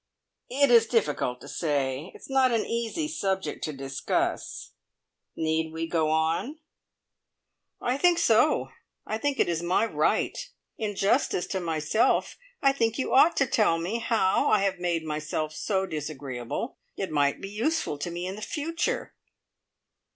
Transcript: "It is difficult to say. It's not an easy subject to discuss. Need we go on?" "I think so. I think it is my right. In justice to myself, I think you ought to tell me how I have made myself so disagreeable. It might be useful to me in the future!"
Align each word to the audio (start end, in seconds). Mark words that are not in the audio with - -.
"It 0.49 0.71
is 0.71 0.87
difficult 0.87 1.41
to 1.41 1.47
say. 1.47 2.11
It's 2.15 2.27
not 2.27 2.51
an 2.51 2.65
easy 2.65 3.07
subject 3.07 3.63
to 3.65 3.71
discuss. 3.71 4.71
Need 5.35 5.71
we 5.71 5.85
go 5.87 6.09
on?" 6.09 6.57
"I 7.79 7.99
think 7.99 8.17
so. 8.17 8.69
I 9.05 9.19
think 9.19 9.39
it 9.39 9.47
is 9.47 9.61
my 9.61 9.85
right. 9.85 10.39
In 10.75 10.95
justice 10.95 11.45
to 11.49 11.59
myself, 11.59 12.35
I 12.63 12.71
think 12.71 12.97
you 12.97 13.13
ought 13.13 13.37
to 13.37 13.45
tell 13.45 13.77
me 13.77 13.99
how 13.99 14.49
I 14.49 14.61
have 14.63 14.79
made 14.79 15.03
myself 15.03 15.53
so 15.53 15.85
disagreeable. 15.85 16.79
It 16.97 17.11
might 17.11 17.39
be 17.39 17.49
useful 17.49 17.99
to 17.99 18.09
me 18.09 18.25
in 18.25 18.35
the 18.35 18.41
future!" 18.41 19.13